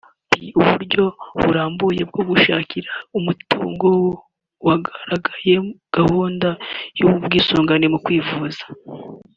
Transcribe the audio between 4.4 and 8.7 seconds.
wunganira gahunda y’ubwisungane mu kwivuza